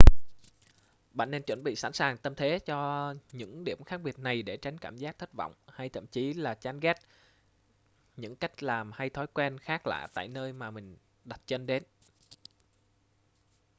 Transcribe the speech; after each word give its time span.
bạn 1.13 1.31
nên 1.31 1.43
chuẩn 1.43 1.63
bị 1.63 1.75
sẵn 1.75 1.93
sàng 1.93 2.17
tâm 2.17 2.35
thế 2.35 2.59
cho 2.59 3.13
những 3.31 3.63
điểm 3.63 3.83
khác 3.83 3.97
biệt 4.01 4.19
này 4.19 4.41
để 4.41 4.57
tránh 4.57 4.77
cảm 4.77 4.97
giác 4.97 5.17
thất 5.19 5.33
vọng 5.33 5.53
hay 5.67 5.89
thậm 5.89 6.07
chí 6.07 6.33
là 6.33 6.53
chán 6.53 6.79
ghét 6.79 6.99
những 8.17 8.35
cách 8.35 8.63
làm 8.63 8.91
hay 8.91 9.09
thói 9.09 9.27
quen 9.27 9.57
khác 9.57 9.87
lạ 9.87 10.07
tại 10.13 10.27
nơi 10.27 10.53
mà 10.53 10.71
mình 10.71 10.95
đặt 11.25 11.41
chân 11.47 11.65
đến 11.65 11.83